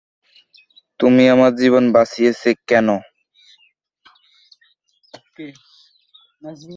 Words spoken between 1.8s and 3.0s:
বাঁচিয়েছ কেন?